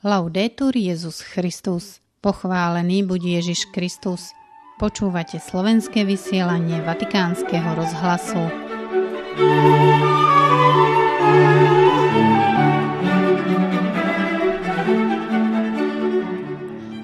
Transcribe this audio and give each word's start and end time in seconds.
Laudetur 0.00 0.72
Jezus 0.80 1.20
Christus. 1.20 2.00
Pochválený 2.24 3.04
buď 3.04 3.20
Ježiš 3.36 3.68
Kristus. 3.68 4.32
Počúvate 4.80 5.36
slovenské 5.36 6.08
vysielanie 6.08 6.80
Vatikánskeho 6.80 7.76
rozhlasu. 7.76 8.40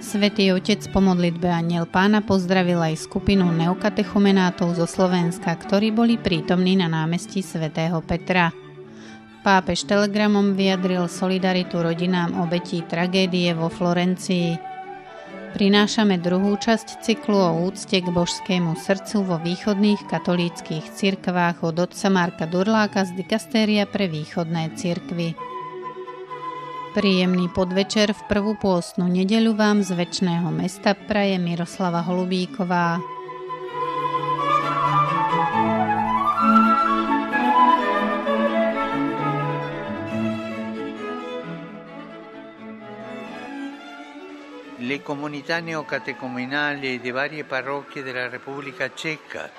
Svetý 0.00 0.56
Otec 0.56 0.80
po 0.88 1.04
modlitbe 1.04 1.52
Aniel 1.52 1.84
Pána 1.84 2.24
pozdravil 2.24 2.80
aj 2.80 2.96
skupinu 2.96 3.44
neokatechumenátov 3.52 4.72
zo 4.72 4.88
Slovenska, 4.88 5.52
ktorí 5.52 5.92
boli 5.92 6.16
prítomní 6.16 6.80
na 6.80 6.88
námestí 6.88 7.44
svätého 7.44 8.00
Petra. 8.00 8.56
Pápež 9.46 9.86
telegramom 9.86 10.58
vyjadril 10.58 11.06
solidaritu 11.06 11.78
rodinám 11.78 12.34
obetí 12.42 12.82
tragédie 12.82 13.54
vo 13.54 13.70
Florencii. 13.70 14.58
Prinášame 15.54 16.18
druhú 16.18 16.58
časť 16.58 16.98
cyklu 17.06 17.38
o 17.38 17.70
úcte 17.70 17.94
k 17.94 18.10
božskému 18.10 18.74
srdcu 18.74 19.22
vo 19.22 19.38
východných 19.38 20.02
katolíckých 20.10 20.90
cirkvách 20.90 21.62
od 21.62 21.78
otca 21.78 22.10
Marka 22.10 22.50
Durláka 22.50 23.06
z 23.06 23.14
Dikastéria 23.22 23.86
pre 23.86 24.10
východné 24.10 24.74
cirkvy. 24.74 25.38
Príjemný 26.98 27.46
podvečer 27.46 28.18
v 28.18 28.22
prvú 28.26 28.58
pôstnu 28.58 29.06
nedeľu 29.06 29.54
vám 29.54 29.78
z 29.86 29.94
väčšného 29.94 30.50
mesta 30.50 30.98
praje 30.98 31.38
Miroslava 31.38 32.02
Holubíková. 32.02 32.98
Le 44.86 45.02
comunità 45.02 45.58
neocatecumenali 45.58 47.00
di 47.00 47.10
varie 47.10 47.42
parrocchie 47.42 48.04
della 48.04 48.28
Repubblica 48.28 48.88
Ceca, 48.94 49.50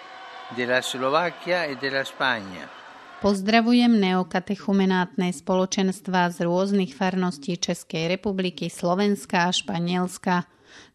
della 0.55 0.81
Slovacchia 0.81 1.65
e 1.65 1.75
della 1.75 2.07
Spagna. 2.07 2.63
Pozdravujem 3.19 3.91
neokatechumenátne 3.97 5.27
spoločenstva 5.35 6.31
z 6.31 6.47
rôznych 6.47 6.95
farností 6.95 7.59
Českej 7.59 8.07
republiky, 8.07 8.71
Slovenska 8.71 9.49
a 9.49 9.51
Španielska. 9.51 10.47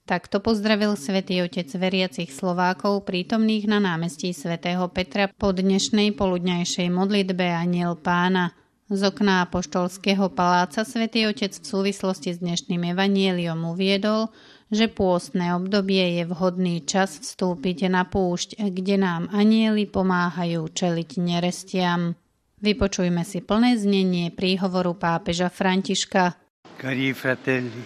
Takto 0.08 0.40
pozdravil 0.40 0.96
svätý 0.96 1.44
Otec 1.44 1.68
veriacich 1.76 2.32
Slovákov 2.32 3.04
prítomných 3.04 3.68
na 3.68 3.84
námestí 3.84 4.32
svätého 4.32 4.88
Petra 4.88 5.28
po 5.28 5.52
dnešnej 5.52 6.16
poludňajšej 6.16 6.88
modlitbe 6.88 7.52
Aniel 7.52 8.00
Pána– 8.00 8.56
z 8.92 9.00
okna 9.08 9.48
apoštolského 9.48 10.28
paláca 10.28 10.84
svätý 10.84 11.24
Otec 11.24 11.56
v 11.56 11.64
súvislosti 11.64 12.36
s 12.36 12.44
dnešným 12.44 12.92
evanieliom 12.92 13.72
uviedol, 13.72 14.28
že 14.68 14.92
pôstne 14.92 15.56
obdobie 15.56 16.20
je 16.20 16.28
vhodný 16.28 16.84
čas 16.84 17.16
vstúpiť 17.16 17.88
na 17.88 18.04
púšť, 18.04 18.60
kde 18.60 19.00
nám 19.00 19.32
anieli 19.32 19.88
pomáhajú 19.88 20.68
čeliť 20.68 21.10
nerestiam. 21.24 22.12
Vypočujme 22.60 23.24
si 23.24 23.40
plné 23.40 23.80
znenie 23.80 24.28
príhovoru 24.28 24.92
pápeža 24.92 25.48
Františka. 25.48 26.36
Cari 26.76 27.16
fratelli 27.16 27.82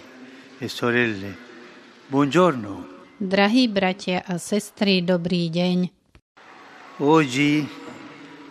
e 0.59 0.67
sorelle, 0.67 1.31
buongiorno. 2.11 2.99
Drahí 3.17 3.71
bratia 3.71 4.21
a 4.27 4.37
sestry, 4.37 5.01
dobrý 5.01 5.49
deň. 5.49 5.77
Oggi, 7.01 7.65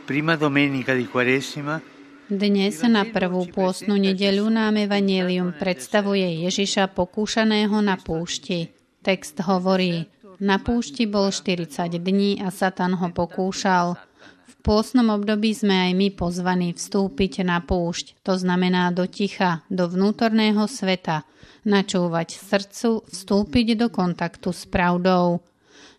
prima 0.07 0.35
domenica 0.35 0.95
di 0.95 1.07
Quaresima, 1.07 1.96
dnes 2.27 2.83
na 2.83 3.07
prvú 3.07 3.47
pôstnu 3.47 3.95
nedeľu 3.95 4.51
nám 4.51 4.83
Evangelium 4.83 5.55
predstavuje 5.55 6.43
Ježiša 6.43 6.91
pokúšaného 6.91 7.79
na 7.79 7.95
púšti. 7.95 8.75
Text 9.07 9.39
hovorí, 9.47 10.11
na 10.43 10.59
púšti 10.59 11.07
bol 11.07 11.31
40 11.31 11.87
dní 12.03 12.43
a 12.43 12.51
Satan 12.51 12.99
ho 12.99 13.09
pokúšal. 13.15 13.95
V 14.51 14.55
pôstnom 14.67 15.07
období 15.15 15.55
sme 15.55 15.87
aj 15.87 15.93
my 15.95 16.09
pozvaní 16.19 16.75
vstúpiť 16.75 17.47
na 17.47 17.63
púšť, 17.63 18.19
to 18.27 18.35
znamená 18.35 18.91
do 18.91 19.07
ticha, 19.07 19.63
do 19.71 19.87
vnútorného 19.87 20.67
sveta, 20.67 21.23
načúvať 21.63 22.43
srdcu, 22.43 23.07
vstúpiť 23.07 23.79
do 23.79 23.87
kontaktu 23.87 24.51
s 24.51 24.67
pravdou. 24.67 25.47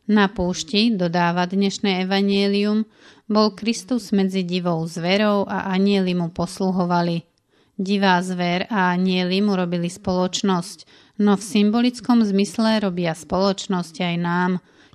Na 0.07 0.31
púšti, 0.31 0.95
dodáva 0.95 1.43
dnešné 1.43 2.07
evanielium, 2.07 2.87
bol 3.27 3.51
Kristus 3.51 4.15
medzi 4.15 4.47
divou 4.47 4.87
zverou 4.87 5.43
a 5.43 5.67
anieli 5.67 6.15
mu 6.15 6.31
posluhovali. 6.31 7.27
Divá 7.75 8.15
zver 8.23 8.71
a 8.71 8.95
anieli 8.95 9.43
mu 9.43 9.59
robili 9.59 9.91
spoločnosť, 9.91 10.87
no 11.19 11.35
v 11.35 11.43
symbolickom 11.43 12.23
zmysle 12.23 12.87
robia 12.87 13.11
spoločnosť 13.11 13.95
aj 13.99 14.15
nám, 14.15 14.51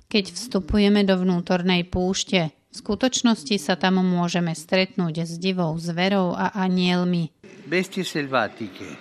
keď 0.09 0.33
vstupujeme 0.33 1.05
do 1.05 1.13
vnútornej 1.13 1.85
púšte. 1.85 2.49
V 2.73 2.81
skutočnosti 2.81 3.53
sa 3.61 3.77
tam 3.77 4.01
môžeme 4.01 4.57
stretnúť 4.57 5.29
s 5.29 5.37
divou 5.37 5.77
zverou 5.77 6.33
a 6.33 6.57
anielmi. 6.57 7.29
Bestie 7.69 8.01
selvatiche. 8.01 8.97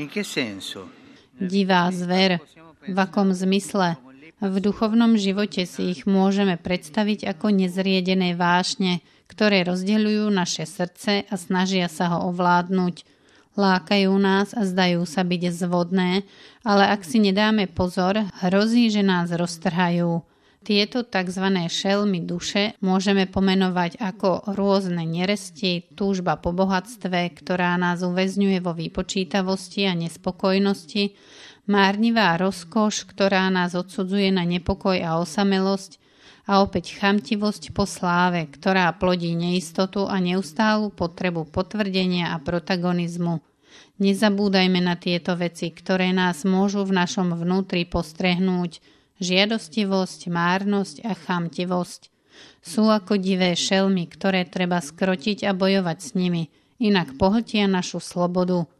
In 0.00 0.08
che 0.08 0.24
senso? 0.24 0.88
Divá 1.36 1.92
zver. 1.92 2.40
V 2.88 2.96
akom 2.96 3.36
zmysle? 3.36 4.13
V 4.44 4.60
duchovnom 4.60 5.16
živote 5.16 5.64
si 5.64 5.96
ich 5.96 6.04
môžeme 6.04 6.60
predstaviť 6.60 7.32
ako 7.32 7.64
nezriedené 7.64 8.36
vášne, 8.36 9.00
ktoré 9.24 9.64
rozdeľujú 9.64 10.28
naše 10.28 10.68
srdce 10.68 11.24
a 11.24 11.34
snažia 11.40 11.88
sa 11.88 12.12
ho 12.12 12.28
ovládnuť. 12.28 13.08
Lákajú 13.56 14.12
nás 14.20 14.52
a 14.52 14.68
zdajú 14.68 15.08
sa 15.08 15.24
byť 15.24 15.48
zvodné, 15.48 16.28
ale 16.60 16.84
ak 16.92 17.08
si 17.08 17.24
nedáme 17.24 17.72
pozor, 17.72 18.20
hrozí, 18.44 18.92
že 18.92 19.00
nás 19.00 19.32
roztrhajú. 19.32 20.20
Tieto 20.64 21.08
tzv. 21.08 21.44
šelmy 21.64 22.24
duše 22.28 22.76
môžeme 22.84 23.24
pomenovať 23.24 23.96
ako 23.96 24.52
rôzne 24.52 25.08
neresti, 25.08 25.88
túžba 25.96 26.36
po 26.36 26.52
bohatstve, 26.52 27.32
ktorá 27.32 27.80
nás 27.80 28.04
uväzňuje 28.04 28.60
vo 28.60 28.76
výpočítavosti 28.76 29.88
a 29.88 29.96
nespokojnosti, 29.96 31.16
márnivá 31.64 32.36
rozkoš, 32.36 33.08
ktorá 33.08 33.48
nás 33.48 33.72
odsudzuje 33.72 34.28
na 34.28 34.44
nepokoj 34.44 34.96
a 35.00 35.16
osamelosť 35.20 36.00
a 36.44 36.60
opäť 36.60 37.00
chamtivosť 37.00 37.72
po 37.72 37.88
sláve, 37.88 38.44
ktorá 38.52 38.92
plodí 38.92 39.32
neistotu 39.32 40.04
a 40.04 40.20
neustálu 40.20 40.92
potrebu 40.92 41.48
potvrdenia 41.48 42.36
a 42.36 42.40
protagonizmu. 42.40 43.40
Nezabúdajme 43.96 44.80
na 44.84 45.00
tieto 45.00 45.32
veci, 45.40 45.72
ktoré 45.72 46.12
nás 46.12 46.44
môžu 46.44 46.84
v 46.84 47.00
našom 47.00 47.32
vnútri 47.32 47.88
postrehnúť, 47.88 48.84
žiadostivosť, 49.24 50.20
márnosť 50.28 50.96
a 51.06 51.16
chamtivosť. 51.16 52.12
Sú 52.60 52.90
ako 52.90 53.16
divé 53.16 53.54
šelmy, 53.54 54.10
ktoré 54.10 54.44
treba 54.44 54.82
skrotiť 54.82 55.46
a 55.48 55.54
bojovať 55.54 55.98
s 56.02 56.10
nimi, 56.18 56.50
inak 56.76 57.16
pohltia 57.16 57.64
našu 57.64 58.04
slobodu– 58.04 58.66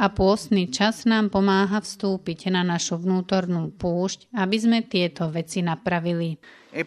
a 0.00 0.08
pôstny 0.08 0.72
čas 0.72 1.04
nám 1.04 1.28
pomáha 1.28 1.76
vstúpiť 1.84 2.48
na 2.48 2.64
našu 2.64 2.96
vnútornú 2.96 3.68
púšť, 3.76 4.32
aby 4.32 4.56
sme 4.56 4.78
tieto 4.80 5.28
veci 5.28 5.60
napravili. 5.60 6.40
E. 6.72 6.82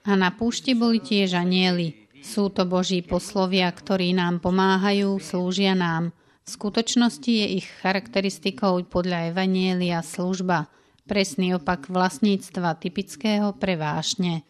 A 0.00 0.12
na 0.14 0.30
púšti 0.30 0.72
boli 0.78 0.98
tiež 1.02 1.34
anieli. 1.34 2.06
Sú 2.20 2.52
to 2.54 2.68
Boží 2.68 3.02
poslovia, 3.02 3.66
ktorí 3.72 4.14
nám 4.14 4.38
pomáhajú, 4.44 5.18
slúžia 5.18 5.74
nám. 5.74 6.14
V 6.46 6.48
skutočnosti 6.54 7.32
je 7.32 7.46
ich 7.62 7.66
charakteristikou 7.80 8.78
podľa 8.86 9.34
Evanielia 9.34 10.04
služba, 10.04 10.70
presný 11.08 11.56
opak 11.56 11.90
vlastníctva 11.90 12.78
typického 12.78 13.56
pre 13.56 13.74
vášne. 13.74 14.46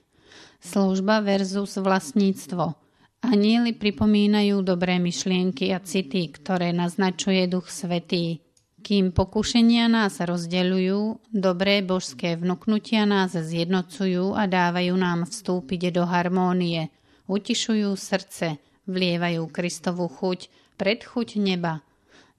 Služba 0.60 1.24
versus 1.24 1.80
vlastníctvo– 1.80 2.76
Anieli 3.20 3.76
pripomínajú 3.76 4.64
dobré 4.64 4.96
myšlienky 4.96 5.76
a 5.76 5.78
city, 5.84 6.32
ktoré 6.32 6.72
naznačuje 6.72 7.44
Duch 7.52 7.68
Svetý. 7.68 8.40
Kým 8.80 9.12
pokušenia 9.12 9.92
nás 9.92 10.24
rozdeľujú, 10.24 11.28
dobré 11.28 11.84
božské 11.84 12.40
vnúknutia 12.40 13.04
nás 13.04 13.36
zjednocujú 13.36 14.32
a 14.32 14.48
dávajú 14.48 14.96
nám 14.96 15.28
vstúpiť 15.28 15.92
do 15.92 16.08
harmónie. 16.08 16.88
Utišujú 17.28 17.92
srdce, 17.92 18.56
vlievajú 18.88 19.52
Kristovu 19.52 20.08
chuť, 20.08 20.48
predchuť 20.80 21.36
neba. 21.44 21.84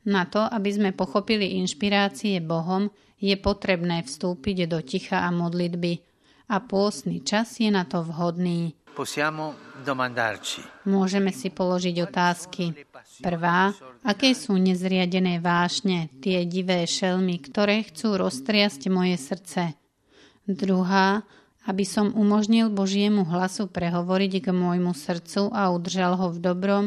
Na 0.02 0.26
to, 0.26 0.42
aby 0.42 0.74
sme 0.74 0.90
pochopili 0.98 1.62
inšpirácie 1.62 2.42
Bohom, 2.42 2.90
je 3.22 3.38
potrebné 3.38 4.02
vstúpiť 4.02 4.66
do 4.66 4.82
ticha 4.82 5.22
a 5.22 5.30
modlitby. 5.30 6.02
A 6.50 6.58
pôstny 6.58 7.22
čas 7.22 7.62
je 7.62 7.70
na 7.70 7.86
to 7.86 8.02
vhodný. 8.02 8.81
Môžeme 10.86 11.32
si 11.32 11.48
položiť 11.50 11.96
otázky. 12.04 12.76
Prvá, 13.24 13.72
aké 14.04 14.36
sú 14.36 14.58
nezriadené 14.60 15.40
vášne, 15.40 16.12
tie 16.20 16.44
divé 16.46 16.84
šelmy, 16.86 17.40
ktoré 17.40 17.88
chcú 17.88 18.20
roztriasť 18.20 18.92
moje 18.92 19.16
srdce? 19.18 19.74
Druhá, 20.46 21.24
aby 21.70 21.86
som 21.86 22.12
umožnil 22.12 22.74
Božiemu 22.74 23.24
hlasu 23.24 23.70
prehovoriť 23.70 24.34
k 24.44 24.48
môjmu 24.50 24.92
srdcu 24.98 25.54
a 25.54 25.70
udržal 25.70 26.18
ho 26.18 26.28
v 26.34 26.38
dobrom, 26.42 26.86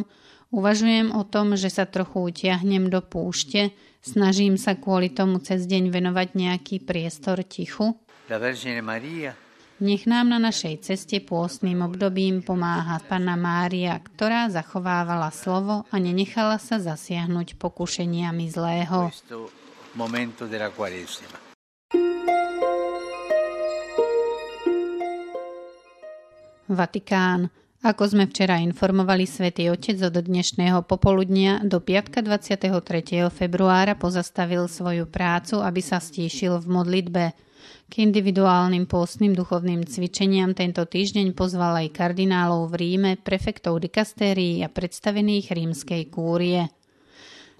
Uvažujem 0.54 1.10
o 1.10 1.26
tom, 1.26 1.58
že 1.58 1.66
sa 1.66 1.82
trochu 1.82 2.30
utiahnem 2.30 2.86
do 2.86 3.02
púšte, 3.02 3.74
snažím 4.06 4.54
sa 4.54 4.78
kvôli 4.78 5.10
tomu 5.10 5.42
cez 5.42 5.66
deň 5.66 5.90
venovať 5.90 6.28
nejaký 6.38 6.78
priestor 6.78 7.42
tichu. 7.42 7.98
Nech 9.82 10.06
nám 10.06 10.30
na 10.30 10.38
našej 10.38 10.86
ceste 10.86 11.18
pôstnym 11.18 11.82
obdobím 11.82 12.46
pomáha 12.46 13.02
Panna 13.10 13.34
Mária, 13.34 13.98
ktorá 13.98 14.46
zachovávala 14.46 15.34
slovo 15.34 15.82
a 15.90 15.98
nenechala 15.98 16.62
sa 16.62 16.78
zasiahnuť 16.78 17.58
pokušeniami 17.58 18.54
zlého. 18.54 19.10
Vatikán. 26.70 27.50
Ako 27.82 28.02
sme 28.14 28.30
včera 28.30 28.62
informovali, 28.62 29.26
svätý 29.26 29.74
Otec 29.74 29.98
od 30.06 30.16
dnešného 30.22 30.86
popoludnia 30.86 31.58
do 31.66 31.82
piatka 31.82 32.22
23. 32.22 32.70
februára 33.28 33.98
pozastavil 33.98 34.70
svoju 34.70 35.10
prácu, 35.10 35.58
aby 35.58 35.82
sa 35.82 35.98
stíšil 35.98 36.62
v 36.62 36.66
modlitbe. 36.70 37.24
K 37.84 38.00
individuálnym 38.00 38.88
pôstnym 38.88 39.36
duchovným 39.36 39.84
cvičeniam 39.84 40.56
tento 40.56 40.82
týždeň 40.88 41.36
pozval 41.36 41.84
aj 41.84 41.94
kardinálov 41.94 42.72
v 42.72 42.74
Ríme, 42.80 43.12
prefektov 43.20 43.78
dikastérií 43.84 44.64
a 44.64 44.72
predstavených 44.72 45.52
rímskej 45.52 46.02
kúrie. 46.08 46.72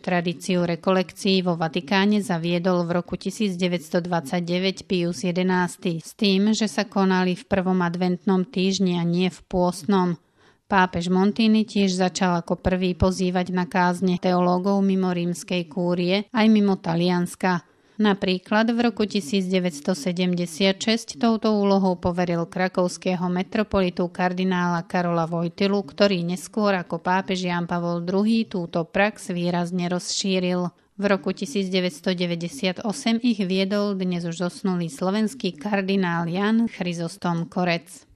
Tradíciu 0.05 0.69
rekolekcií 0.69 1.41
vo 1.41 1.57
Vatikáne 1.57 2.21
zaviedol 2.21 2.85
v 2.85 3.01
roku 3.01 3.17
1929 3.17 4.85
Pius 4.85 5.25
XI 5.25 5.71
s 5.97 6.13
tým, 6.13 6.53
že 6.53 6.69
sa 6.69 6.85
konali 6.85 7.33
v 7.33 7.45
prvom 7.49 7.81
adventnom 7.81 8.45
týždni 8.45 9.01
a 9.01 9.05
nie 9.05 9.33
v 9.33 9.41
pôstnom. 9.49 10.21
Pápež 10.69 11.09
Montini 11.09 11.65
tiež 11.65 11.97
začal 11.97 12.41
ako 12.41 12.61
prvý 12.61 12.97
pozývať 12.97 13.53
na 13.53 13.65
kázne 13.65 14.21
teológov 14.21 14.81
mimo 14.85 15.13
rímskej 15.13 15.69
kúrie 15.69 16.29
aj 16.33 16.47
mimo 16.49 16.77
Talianska– 16.81 17.61
Napríklad 17.95 18.75
v 18.75 18.91
roku 18.91 19.07
1976 19.07 21.15
touto 21.15 21.55
úlohou 21.55 21.95
poveril 21.95 22.43
krakovského 22.43 23.23
metropolitu 23.31 24.11
kardinála 24.11 24.83
Karola 24.83 25.31
Vojtilu, 25.31 25.79
ktorý 25.87 26.27
neskôr 26.27 26.75
ako 26.75 26.99
pápež 26.99 27.47
Jan 27.47 27.71
Pavol 27.71 28.03
II 28.03 28.51
túto 28.51 28.83
prax 28.83 29.31
výrazne 29.31 29.87
rozšíril. 29.87 30.75
V 30.99 31.05
roku 31.07 31.31
1998 31.31 32.83
ich 33.23 33.41
viedol 33.47 33.95
dnes 33.95 34.27
už 34.27 34.43
zosnulý 34.43 34.91
slovenský 34.91 35.55
kardinál 35.55 36.27
Jan 36.27 36.67
Chryzostom 36.67 37.47
Korec. 37.47 38.11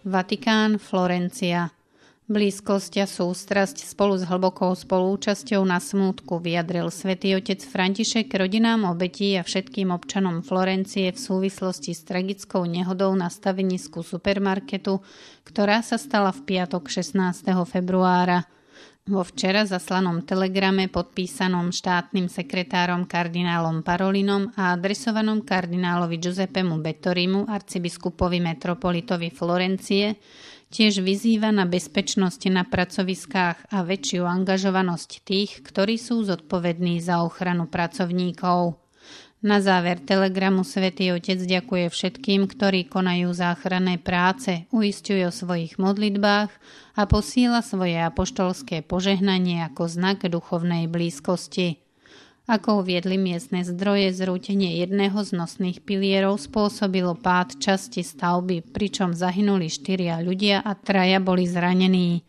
Vatikán, 0.00 0.80
Florencia 0.80 1.76
Blízkosť 2.30 3.02
a 3.02 3.10
sústrasť 3.10 3.82
spolu 3.82 4.14
s 4.14 4.22
hlbokou 4.22 4.70
spolúčasťou 4.78 5.66
na 5.66 5.82
smútku 5.82 6.38
vyjadril 6.38 6.86
svätý 6.94 7.34
otec 7.34 7.58
František 7.58 8.30
rodinám 8.30 8.86
obetí 8.86 9.34
a 9.34 9.42
všetkým 9.42 9.90
občanom 9.90 10.38
Florencie 10.46 11.10
v 11.10 11.18
súvislosti 11.18 11.90
s 11.90 12.06
tragickou 12.06 12.70
nehodou 12.70 13.10
na 13.18 13.26
stavenisku 13.26 14.06
supermarketu, 14.06 15.02
ktorá 15.42 15.82
sa 15.82 15.98
stala 15.98 16.30
v 16.30 16.54
piatok 16.54 16.86
16. 16.86 17.50
februára. 17.66 18.46
Vo 19.10 19.26
včera 19.26 19.66
zaslanom 19.66 20.22
telegrame 20.22 20.86
podpísanom 20.86 21.74
štátnym 21.74 22.30
sekretárom 22.30 23.10
kardinálom 23.10 23.82
Parolinom 23.82 24.54
a 24.54 24.78
adresovanom 24.78 25.42
kardinálovi 25.42 26.14
Giuseppemu 26.22 26.78
Bettorimu, 26.78 27.50
arcibiskupovi 27.50 28.38
metropolitovi 28.38 29.34
Florencie, 29.34 30.14
Tiež 30.70 31.02
vyzýva 31.02 31.50
na 31.50 31.66
bezpečnosť 31.66 32.54
na 32.54 32.62
pracoviskách 32.62 33.74
a 33.74 33.82
väčšiu 33.82 34.22
angažovanosť 34.22 35.10
tých, 35.26 35.66
ktorí 35.66 35.98
sú 35.98 36.22
zodpovední 36.22 37.02
za 37.02 37.26
ochranu 37.26 37.66
pracovníkov. 37.66 38.78
Na 39.40 39.56
záver 39.64 39.96
telegramu 39.96 40.68
Svetý 40.68 41.16
Otec 41.16 41.40
ďakuje 41.40 41.88
všetkým, 41.88 42.44
ktorí 42.44 42.84
konajú 42.92 43.32
záchranné 43.32 43.96
práce, 43.96 44.68
uistuje 44.68 45.24
o 45.24 45.32
svojich 45.32 45.80
modlitbách 45.80 46.52
a 46.92 47.02
posíla 47.08 47.64
svoje 47.64 47.96
apoštolské 48.04 48.84
požehnanie 48.84 49.64
ako 49.64 49.88
znak 49.88 50.28
duchovnej 50.28 50.92
blízkosti. 50.92 51.80
Ako 52.52 52.84
uviedli 52.84 53.16
miestne 53.16 53.64
zdroje, 53.64 54.12
zrútenie 54.12 54.84
jedného 54.84 55.16
z 55.24 55.32
nosných 55.32 55.88
pilierov 55.88 56.36
spôsobilo 56.36 57.16
pád 57.16 57.56
časti 57.64 58.04
stavby, 58.04 58.60
pričom 58.76 59.16
zahynuli 59.16 59.72
štyria 59.72 60.20
ľudia 60.20 60.60
a 60.60 60.76
traja 60.76 61.16
boli 61.16 61.48
zranení. 61.48 62.28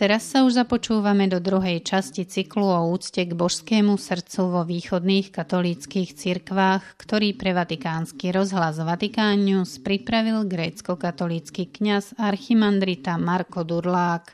Teraz 0.00 0.32
sa 0.32 0.48
už 0.48 0.56
započúvame 0.56 1.28
do 1.28 1.44
druhej 1.44 1.84
časti 1.84 2.24
cyklu 2.24 2.72
o 2.72 2.88
úcte 2.88 3.20
k 3.20 3.36
božskému 3.36 4.00
srdcu 4.00 4.40
vo 4.48 4.64
východných 4.64 5.28
katolíckých 5.28 6.16
cirkvách, 6.16 6.96
ktorý 6.96 7.36
pre 7.36 7.52
vatikánsky 7.52 8.32
rozhlas 8.32 8.80
Vatikánius 8.80 9.76
pripravil 9.84 10.48
grécko-katolícky 10.48 11.68
kňaz 11.68 12.16
archimandrita 12.16 13.20
Marko 13.20 13.60
Durlák. 13.60 14.32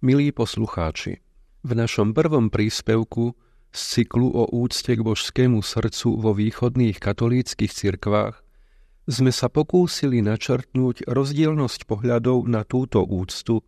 Milí 0.00 0.32
poslucháči, 0.32 1.20
v 1.60 1.72
našom 1.76 2.16
prvom 2.16 2.48
príspevku 2.48 3.36
z 3.68 3.80
cyklu 4.00 4.32
o 4.32 4.48
úcte 4.48 4.96
k 4.96 5.04
božskému 5.04 5.60
srdcu 5.60 6.08
vo 6.16 6.32
východných 6.32 6.96
katolíckých 6.96 7.68
cirkvách 7.68 8.40
sme 9.04 9.28
sa 9.28 9.52
pokúsili 9.52 10.24
načrtnúť 10.24 11.04
rozdielnosť 11.04 11.84
pohľadov 11.84 12.48
na 12.48 12.64
túto 12.64 13.04
úctu, 13.04 13.60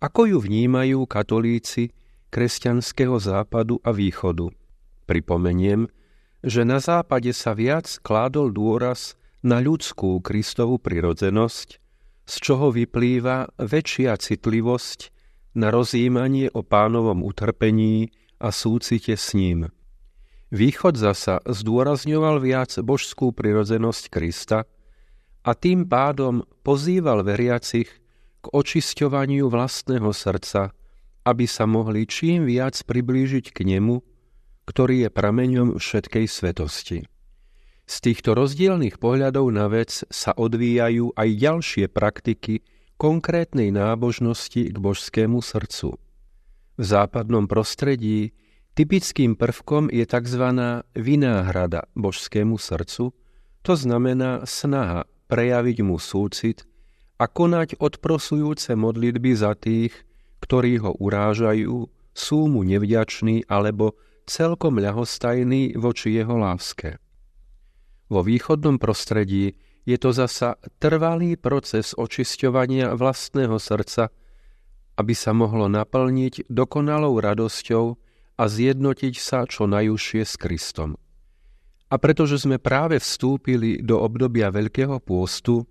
ako 0.00 0.34
ju 0.34 0.38
vnímajú 0.42 1.06
katolíci 1.06 1.94
kresťanského 2.34 3.14
západu 3.22 3.78
a 3.86 3.94
východu. 3.94 4.50
Pripomeniem, 5.06 5.86
že 6.44 6.66
na 6.66 6.82
západe 6.82 7.30
sa 7.32 7.54
viac 7.54 7.86
kládol 8.02 8.52
dôraz 8.52 9.16
na 9.44 9.60
ľudskú 9.60 10.18
Kristovú 10.20 10.80
prirodzenosť, 10.80 11.68
z 12.24 12.34
čoho 12.40 12.72
vyplýva 12.72 13.52
väčšia 13.60 14.16
citlivosť 14.16 15.12
na 15.54 15.70
rozjímanie 15.70 16.50
o 16.50 16.64
pánovom 16.64 17.22
utrpení 17.22 18.10
a 18.40 18.50
súcite 18.50 19.14
s 19.14 19.36
ním. 19.36 19.70
Východ 20.50 20.98
zasa 20.98 21.40
zdôrazňoval 21.44 22.38
viac 22.42 22.74
božskú 22.80 23.34
prirodzenosť 23.34 24.04
Krista 24.10 24.68
a 25.44 25.50
tým 25.52 25.84
pádom 25.84 26.46
pozýval 26.64 27.26
veriacich 27.26 27.90
k 28.44 28.52
očisťovaniu 28.52 29.48
vlastného 29.48 30.12
srdca, 30.12 30.76
aby 31.24 31.48
sa 31.48 31.64
mohli 31.64 32.04
čím 32.04 32.44
viac 32.44 32.76
priblížiť 32.84 33.48
k 33.48 33.64
nemu, 33.64 34.04
ktorý 34.68 35.08
je 35.08 35.10
prameňom 35.10 35.68
všetkej 35.80 36.26
svetosti. 36.28 36.98
Z 37.84 37.94
týchto 38.00 38.32
rozdielných 38.32 38.96
pohľadov 38.96 39.48
na 39.52 39.68
vec 39.68 40.04
sa 40.08 40.32
odvíjajú 40.32 41.12
aj 41.16 41.28
ďalšie 41.36 41.84
praktiky 41.92 42.64
konkrétnej 42.96 43.68
nábožnosti 43.68 44.72
k 44.72 44.76
božskému 44.76 45.44
srdcu. 45.44 46.00
V 46.80 46.84
západnom 46.84 47.44
prostredí 47.44 48.32
typickým 48.72 49.36
prvkom 49.36 49.92
je 49.92 50.04
tzv. 50.08 50.44
vináhrada 50.96 51.84
božskému 51.92 52.56
srdcu, 52.56 53.12
to 53.60 53.72
znamená 53.76 54.48
snaha 54.48 55.04
prejaviť 55.28 55.78
mu 55.84 56.00
súcit 56.00 56.64
a 57.18 57.24
konať 57.30 57.78
odprosujúce 57.78 58.74
modlitby 58.74 59.32
za 59.38 59.54
tých, 59.54 59.94
ktorí 60.42 60.82
ho 60.82 60.92
urážajú, 60.98 61.88
sú 62.14 62.40
mu 62.46 62.62
nevďační 62.62 63.46
alebo 63.50 63.98
celkom 64.24 64.78
ľahostajní 64.78 65.76
voči 65.76 66.14
jeho 66.14 66.38
láske. 66.38 66.98
Vo 68.08 68.20
východnom 68.22 68.78
prostredí 68.78 69.56
je 69.84 69.96
to 70.00 70.16
zasa 70.16 70.56
trvalý 70.80 71.36
proces 71.36 71.92
očisťovania 71.92 72.96
vlastného 72.96 73.56
srdca, 73.60 74.08
aby 74.96 75.12
sa 75.12 75.34
mohlo 75.34 75.66
naplniť 75.68 76.48
dokonalou 76.48 77.18
radosťou 77.20 77.84
a 78.34 78.44
zjednotiť 78.46 79.14
sa 79.18 79.44
čo 79.46 79.66
najúžšie 79.68 80.22
s 80.22 80.34
Kristom. 80.38 80.96
A 81.92 81.94
pretože 82.00 82.42
sme 82.42 82.58
práve 82.58 82.98
vstúpili 82.98 83.78
do 83.78 84.00
obdobia 84.00 84.50
Veľkého 84.50 84.98
pôstu, 84.98 85.68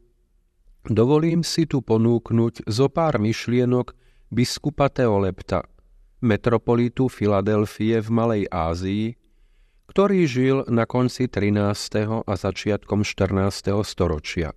dovolím 0.88 1.46
si 1.48 1.64
tu 1.64 1.80
ponúknuť 1.80 2.68
zo 2.68 2.92
pár 2.92 3.20
myšlienok 3.20 3.96
biskupa 4.28 4.92
Teolepta, 4.92 5.64
metropolitu 6.20 7.08
Filadelfie 7.08 8.04
v 8.04 8.10
Malej 8.12 8.44
Ázii, 8.52 9.16
ktorý 9.88 10.20
žil 10.26 10.58
na 10.68 10.90
konci 10.90 11.30
13. 11.30 12.26
a 12.26 12.34
začiatkom 12.34 13.06
14. 13.06 13.76
storočia. 13.86 14.56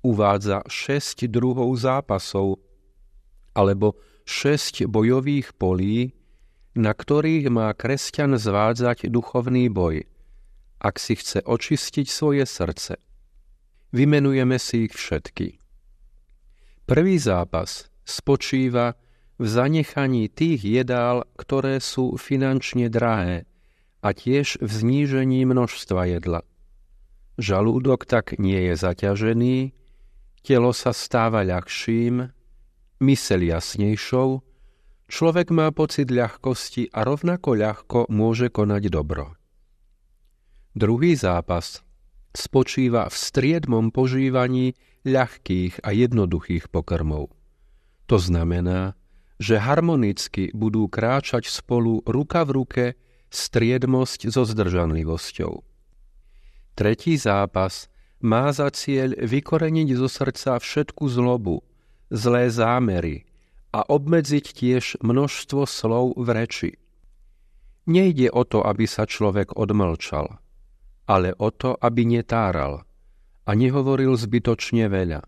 Uvádza 0.00 0.64
6 0.64 1.28
druhov 1.28 1.70
zápasov 1.76 2.58
alebo 3.52 4.00
6 4.24 4.88
bojových 4.88 5.52
polí, 5.54 6.16
na 6.72 6.96
ktorých 6.96 7.52
má 7.52 7.68
kresťan 7.76 8.40
zvádzať 8.40 9.12
duchovný 9.12 9.68
boj, 9.68 10.06
ak 10.80 10.96
si 10.96 11.18
chce 11.18 11.44
očistiť 11.44 12.06
svoje 12.08 12.46
srdce. 12.48 12.96
Vymenujeme 13.90 14.58
si 14.62 14.86
ich 14.86 14.94
všetky. 14.94 15.58
Prvý 16.86 17.18
zápas 17.18 17.90
spočíva 18.06 18.94
v 19.38 19.46
zanechaní 19.46 20.30
tých 20.30 20.62
jedál, 20.62 21.26
ktoré 21.34 21.78
sú 21.82 22.14
finančne 22.14 22.90
drahé 22.90 23.50
a 24.02 24.14
tiež 24.14 24.62
v 24.62 24.70
znížení 24.70 25.42
množstva 25.46 26.06
jedla. 26.06 26.40
Žalúdok 27.40 28.04
tak 28.04 28.36
nie 28.36 28.68
je 28.70 28.74
zaťažený, 28.76 29.56
telo 30.44 30.70
sa 30.76 30.92
stáva 30.92 31.40
ľahším, 31.40 32.28
mysel 33.00 33.40
jasnejšou, 33.48 34.44
človek 35.08 35.48
má 35.50 35.72
pocit 35.72 36.12
ľahkosti 36.12 36.92
a 36.92 37.00
rovnako 37.02 37.50
ľahko 37.56 37.98
môže 38.12 38.52
konať 38.52 38.82
dobro. 38.92 39.34
Druhý 40.76 41.16
zápas 41.16 41.82
spočíva 42.34 43.10
v 43.10 43.16
striedmom 43.16 43.90
požívaní 43.90 44.78
ľahkých 45.02 45.82
a 45.82 45.90
jednoduchých 45.90 46.70
pokrmov. 46.70 47.32
To 48.06 48.16
znamená, 48.18 48.94
že 49.40 49.56
harmonicky 49.56 50.52
budú 50.52 50.86
kráčať 50.90 51.48
spolu 51.48 52.04
ruka 52.04 52.44
v 52.44 52.50
ruke 52.52 52.84
striedmosť 53.30 54.28
so 54.28 54.44
zdržanlivosťou. 54.44 55.64
Tretí 56.76 57.14
zápas 57.16 57.88
má 58.20 58.52
za 58.52 58.68
cieľ 58.68 59.16
vykoreniť 59.16 59.88
zo 59.96 60.08
srdca 60.10 60.60
všetku 60.60 61.08
zlobu, 61.08 61.64
zlé 62.12 62.52
zámery 62.52 63.24
a 63.72 63.86
obmedziť 63.86 64.46
tiež 64.52 64.84
množstvo 65.00 65.64
slov 65.64 66.18
v 66.20 66.28
reči. 66.36 66.70
Nejde 67.88 68.28
o 68.28 68.44
to, 68.44 68.60
aby 68.60 68.84
sa 68.84 69.08
človek 69.08 69.56
odmlčal– 69.56 70.36
ale 71.10 71.34
o 71.34 71.50
to, 71.50 71.74
aby 71.74 72.06
netáral 72.06 72.86
a 73.42 73.50
nehovoril 73.58 74.14
zbytočne 74.14 74.86
veľa. 74.86 75.26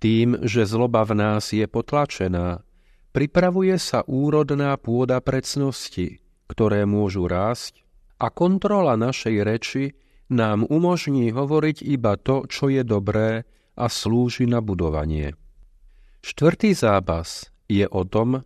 Tým, 0.00 0.40
že 0.40 0.64
zloba 0.64 1.04
v 1.04 1.12
nás 1.20 1.52
je 1.52 1.68
potlačená, 1.68 2.64
pripravuje 3.12 3.76
sa 3.76 4.00
úrodná 4.08 4.72
pôda 4.80 5.20
precnosti, 5.20 6.24
ktoré 6.48 6.88
môžu 6.88 7.28
rásť 7.28 7.84
a 8.16 8.32
kontrola 8.32 8.96
našej 8.96 9.36
reči 9.44 9.84
nám 10.32 10.64
umožní 10.64 11.28
hovoriť 11.28 11.84
iba 11.84 12.16
to, 12.16 12.48
čo 12.48 12.72
je 12.72 12.80
dobré 12.80 13.44
a 13.76 13.86
slúži 13.92 14.48
na 14.48 14.64
budovanie. 14.64 15.36
Štvrtý 16.24 16.72
zápas 16.72 17.52
je 17.68 17.84
o 17.84 18.02
tom, 18.08 18.40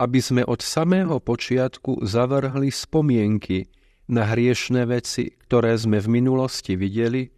aby 0.00 0.18
sme 0.18 0.42
od 0.42 0.64
samého 0.64 1.20
počiatku 1.20 2.02
zavrhli 2.02 2.72
spomienky 2.72 3.68
na 4.12 4.28
hriešné 4.28 4.84
veci, 4.84 5.32
ktoré 5.48 5.72
sme 5.80 5.96
v 5.96 6.20
minulosti 6.20 6.76
videli, 6.76 7.32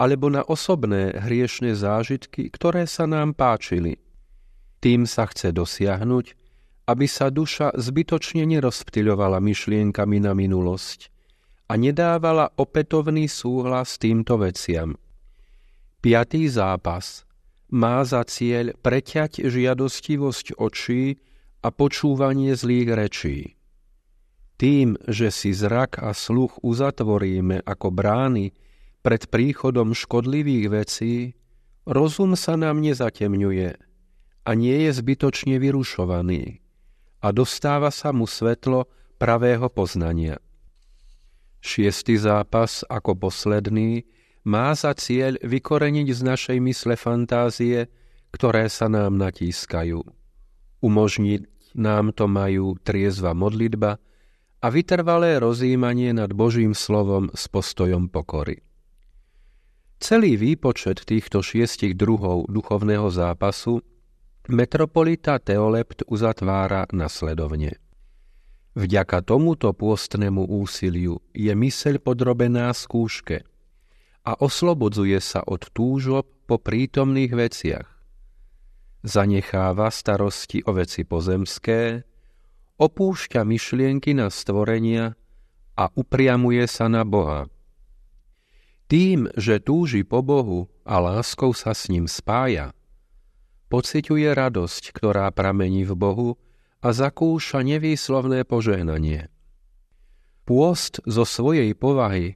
alebo 0.00 0.32
na 0.32 0.40
osobné 0.40 1.12
hriešne 1.12 1.76
zážitky, 1.76 2.48
ktoré 2.48 2.88
sa 2.88 3.04
nám 3.04 3.36
páčili. 3.36 4.00
Tým 4.80 5.04
sa 5.04 5.28
chce 5.28 5.52
dosiahnuť, 5.52 6.26
aby 6.88 7.04
sa 7.04 7.28
duša 7.28 7.76
zbytočne 7.76 8.48
nerozptyľovala 8.48 9.44
myšlienkami 9.44 10.24
na 10.24 10.32
minulosť 10.32 11.12
a 11.68 11.76
nedávala 11.76 12.48
opätovný 12.56 13.28
súhlas 13.28 14.00
týmto 14.00 14.40
veciam. 14.40 14.96
Piatý 16.00 16.48
zápas 16.48 17.28
má 17.68 18.00
za 18.08 18.24
cieľ 18.24 18.72
preťať 18.80 19.44
žiadostivosť 19.44 20.56
očí 20.56 21.20
a 21.60 21.68
počúvanie 21.68 22.56
zlých 22.56 22.88
rečí. 22.88 23.59
Tým, 24.60 25.00
že 25.08 25.32
si 25.32 25.56
zrak 25.56 26.04
a 26.04 26.12
sluch 26.12 26.60
uzatvoríme 26.60 27.64
ako 27.64 27.88
brány 27.88 28.52
pred 29.00 29.24
príchodom 29.32 29.96
škodlivých 29.96 30.66
vecí, 30.68 31.32
rozum 31.88 32.36
sa 32.36 32.60
nám 32.60 32.84
nezatemňuje 32.84 33.68
a 34.44 34.50
nie 34.52 34.76
je 34.84 34.90
zbytočne 34.92 35.56
vyrušovaný 35.56 36.60
a 37.24 37.32
dostáva 37.32 37.88
sa 37.88 38.12
mu 38.12 38.28
svetlo 38.28 38.84
pravého 39.16 39.64
poznania. 39.72 40.36
Šiestý 41.64 42.20
zápas, 42.20 42.84
ako 42.84 43.16
posledný, 43.16 44.04
má 44.44 44.76
za 44.76 44.92
cieľ 44.92 45.40
vykoreniť 45.40 46.08
z 46.12 46.20
našej 46.20 46.58
mysle 46.68 47.00
fantázie, 47.00 47.88
ktoré 48.32 48.68
sa 48.68 48.92
nám 48.92 49.16
natískajú. 49.16 50.04
Umožniť 50.84 51.48
nám 51.80 52.12
to 52.12 52.28
majú 52.28 52.76
triezva 52.80 53.32
modlitba, 53.32 54.00
a 54.60 54.66
vytrvalé 54.68 55.40
rozjímanie 55.40 56.12
nad 56.12 56.28
Božím 56.36 56.76
slovom 56.76 57.32
s 57.32 57.48
postojom 57.48 58.12
pokory. 58.12 58.60
Celý 60.00 60.36
výpočet 60.36 61.04
týchto 61.04 61.40
šiestich 61.40 61.96
druhov 61.96 62.48
duchovného 62.48 63.08
zápasu 63.08 63.80
metropolita 64.48 65.40
Teolept 65.40 66.04
uzatvára 66.08 66.88
nasledovne. 66.92 67.76
Vďaka 68.76 69.26
tomuto 69.26 69.72
pôstnemu 69.76 70.46
úsiliu 70.46 71.20
je 71.36 71.52
myseľ 71.52 72.00
podrobená 72.00 72.72
skúške 72.72 73.44
a 74.24 74.32
oslobodzuje 74.36 75.18
sa 75.20 75.44
od 75.44 75.68
túžob 75.72 76.28
po 76.44 76.60
prítomných 76.60 77.32
veciach. 77.32 77.88
Zanecháva 79.00 79.88
starosti 79.88 80.60
o 80.68 80.76
veci 80.76 81.08
pozemské, 81.08 82.04
opúšťa 82.80 83.44
myšlienky 83.44 84.16
na 84.16 84.32
stvorenia 84.32 85.12
a 85.76 85.92
upriamuje 85.92 86.64
sa 86.64 86.88
na 86.88 87.04
Boha. 87.04 87.52
Tým, 88.88 89.28
že 89.36 89.60
túži 89.60 90.02
po 90.02 90.24
Bohu 90.24 90.66
a 90.82 90.98
láskou 90.98 91.52
sa 91.52 91.76
s 91.76 91.92
ním 91.92 92.08
spája, 92.08 92.72
pociťuje 93.70 94.32
radosť, 94.32 94.96
ktorá 94.96 95.30
pramení 95.30 95.86
v 95.86 95.94
Bohu 95.94 96.30
a 96.80 96.90
zakúša 96.90 97.62
nevýslovné 97.62 98.48
požehnanie. 98.48 99.28
Pôst 100.48 100.98
zo 101.06 101.22
svojej 101.22 101.70
povahy 101.76 102.34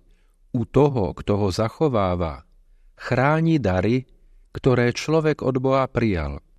u 0.54 0.62
toho, 0.62 1.16
kto 1.18 1.40
ho 1.40 1.48
zachováva, 1.50 2.46
chráni 2.94 3.58
dary, 3.58 4.06
ktoré 4.54 4.94
človek 4.94 5.42
od 5.42 5.58
Boha 5.58 5.88
prijal– 5.90 6.38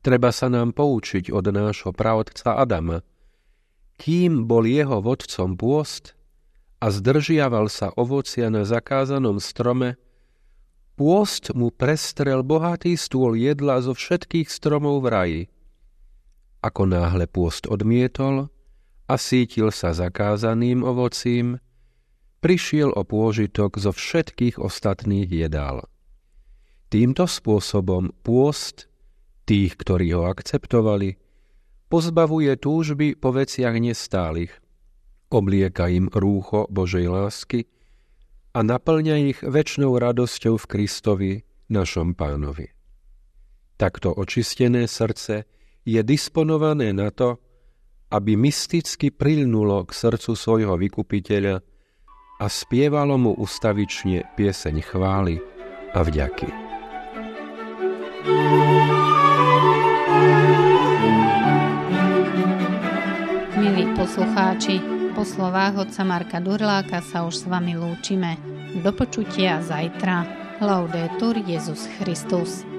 Treba 0.00 0.32
sa 0.32 0.48
nám 0.48 0.72
poučiť 0.72 1.28
od 1.28 1.52
nášho 1.52 1.92
pravodca 1.92 2.56
Adama. 2.56 3.04
Kým 4.00 4.48
bol 4.48 4.64
jeho 4.64 5.04
vodcom 5.04 5.60
pôst 5.60 6.16
a 6.80 6.88
zdržiaval 6.88 7.68
sa 7.68 7.92
ovocia 7.92 8.48
na 8.48 8.64
zakázanom 8.64 9.36
strome, 9.36 10.00
pôst 10.96 11.52
mu 11.52 11.68
prestrel 11.68 12.40
bohatý 12.40 12.96
stôl 12.96 13.36
jedla 13.36 13.84
zo 13.84 13.92
všetkých 13.92 14.48
stromov 14.48 15.04
v 15.04 15.06
raji. 15.12 15.42
Ako 16.64 16.88
náhle 16.88 17.28
pôst 17.28 17.68
odmietol 17.68 18.48
a 19.04 19.14
sítil 19.20 19.68
sa 19.68 19.92
zakázaným 19.92 20.80
ovocím, 20.80 21.60
prišiel 22.40 22.96
o 22.96 23.04
pôžitok 23.04 23.76
zo 23.76 23.92
všetkých 23.92 24.56
ostatných 24.56 25.28
jedál. 25.28 25.84
Týmto 26.88 27.28
spôsobom 27.28 28.16
pôst 28.24 28.89
tých, 29.50 29.74
ktorí 29.74 30.14
ho 30.14 30.30
akceptovali, 30.30 31.18
pozbavuje 31.90 32.54
túžby 32.54 33.18
po 33.18 33.34
veciach 33.34 33.74
nestálych, 33.82 34.54
oblieka 35.26 35.90
im 35.90 36.06
rúcho 36.06 36.70
Božej 36.70 37.10
lásky 37.10 37.66
a 38.54 38.62
naplňa 38.62 39.34
ich 39.34 39.42
väčšnou 39.42 39.98
radosťou 39.98 40.54
v 40.54 40.68
Kristovi, 40.70 41.32
našom 41.66 42.14
pánovi. 42.14 42.70
Takto 43.74 44.14
očistené 44.14 44.86
srdce 44.86 45.50
je 45.82 45.98
disponované 46.06 46.94
na 46.94 47.10
to, 47.10 47.42
aby 48.14 48.38
mysticky 48.38 49.10
prilnulo 49.10 49.82
k 49.86 49.90
srdcu 49.94 50.34
svojho 50.34 50.74
vykupiteľa 50.78 51.58
a 52.38 52.46
spievalo 52.46 53.18
mu 53.18 53.32
ustavične 53.34 54.30
pieseň 54.34 54.76
chvály 54.82 55.42
a 55.94 56.02
vďaky. 56.06 56.69
Poslucháči, 64.00 64.80
po 65.12 65.28
slovách 65.28 65.84
otca 65.84 66.08
Marka 66.08 66.40
Durláka 66.40 67.04
sa 67.04 67.28
už 67.28 67.36
s 67.36 67.44
vami 67.44 67.76
lúčime. 67.76 68.40
Do 68.80 68.96
počutia 68.96 69.60
zajtra. 69.60 70.24
Laudetur 70.64 71.36
Jezus 71.44 71.84
Christus. 72.00 72.69